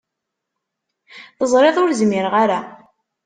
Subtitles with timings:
[1.37, 2.59] Teẓriḍ ur zmireɣ ara.